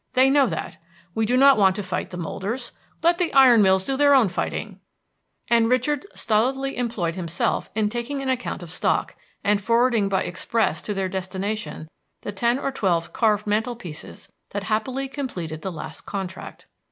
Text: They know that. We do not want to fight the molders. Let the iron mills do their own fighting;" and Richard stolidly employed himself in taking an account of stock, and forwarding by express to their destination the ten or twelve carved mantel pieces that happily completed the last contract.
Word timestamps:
They 0.13 0.31
know 0.31 0.47
that. 0.47 0.77
We 1.13 1.27
do 1.27 1.37
not 1.37 1.59
want 1.59 1.75
to 1.75 1.83
fight 1.83 2.09
the 2.09 2.17
molders. 2.17 2.71
Let 3.03 3.19
the 3.19 3.31
iron 3.35 3.61
mills 3.61 3.85
do 3.85 3.95
their 3.95 4.15
own 4.15 4.29
fighting;" 4.29 4.79
and 5.47 5.69
Richard 5.69 6.07
stolidly 6.15 6.75
employed 6.75 7.13
himself 7.13 7.69
in 7.75 7.87
taking 7.87 8.19
an 8.23 8.27
account 8.27 8.63
of 8.63 8.71
stock, 8.71 9.15
and 9.43 9.61
forwarding 9.61 10.09
by 10.09 10.23
express 10.23 10.81
to 10.81 10.95
their 10.95 11.07
destination 11.07 11.87
the 12.23 12.31
ten 12.31 12.57
or 12.57 12.71
twelve 12.71 13.13
carved 13.13 13.45
mantel 13.45 13.75
pieces 13.75 14.27
that 14.49 14.63
happily 14.63 15.07
completed 15.07 15.61
the 15.61 15.71
last 15.71 16.01
contract. 16.07 16.65